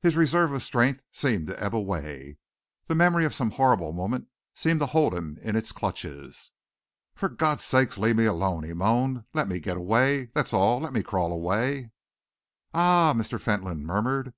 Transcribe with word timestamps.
His 0.00 0.16
reserve 0.16 0.52
of 0.54 0.62
strength 0.62 1.02
seemed 1.12 1.46
to 1.48 1.62
ebb 1.62 1.74
away. 1.74 2.38
The 2.86 2.94
memory 2.94 3.26
of 3.26 3.34
some 3.34 3.50
horrible 3.50 3.92
moment 3.92 4.28
seemed 4.54 4.80
to 4.80 4.86
hold 4.86 5.12
him 5.14 5.36
in 5.42 5.56
its 5.56 5.72
clutches. 5.72 6.52
"For 7.14 7.28
God's 7.28 7.64
sake, 7.64 7.98
leave 7.98 8.16
me 8.16 8.24
alone!" 8.24 8.64
he 8.64 8.72
moaned. 8.72 9.24
"Let 9.34 9.46
me 9.46 9.60
get 9.60 9.76
away, 9.76 10.30
that's 10.32 10.54
all; 10.54 10.80
let 10.80 10.94
me 10.94 11.02
crawl 11.02 11.32
away!" 11.32 11.90
"Ah!" 12.72 13.12
Mr. 13.14 13.38
Fentolin 13.38 13.84
murmured. 13.84 14.32